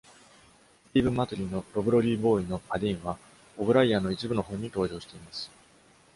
[0.89, 3.19] スティーブン・マトゥリンのロブロリーボーイのパディーンは、
[3.57, 5.51] オブライアンの一部の本に登場しています。